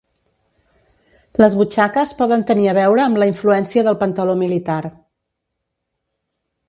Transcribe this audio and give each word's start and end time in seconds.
Les 1.43 1.55
butxaques 1.59 2.13
poden 2.21 2.45
tenir 2.51 2.65
a 2.71 2.75
veure 2.79 3.03
amb 3.05 3.21
la 3.25 3.29
influència 3.33 3.87
del 3.89 3.99
pantaló 4.05 4.37
militar. 4.47 4.81